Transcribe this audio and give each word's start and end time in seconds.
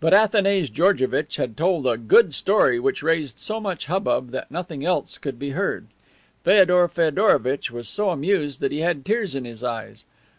But 0.00 0.14
Athanase 0.14 0.70
Georgevitch 0.70 1.36
had 1.36 1.54
told 1.54 1.86
a 1.86 1.98
"good 1.98 2.32
story" 2.32 2.80
which 2.80 3.02
raised 3.02 3.38
so 3.38 3.60
much 3.60 3.84
hubbub 3.88 4.30
that 4.30 4.50
nothing 4.50 4.86
else 4.86 5.18
could 5.18 5.38
be 5.38 5.50
heard. 5.50 5.88
Feodor 6.44 6.88
Feodorovitch 6.88 7.70
was 7.70 7.86
so 7.86 8.08
amused 8.08 8.60
that 8.60 8.72
he 8.72 8.78
had 8.80 9.04
tears 9.04 9.34
in 9.34 9.44
his 9.44 9.62
eyes. 9.62 10.06